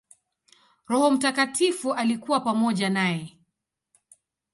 Roho 0.87 1.11
Mtakatifu 1.11 1.93
alikuwa 1.93 2.39
pamoja 2.39 2.89
naye. 2.89 3.37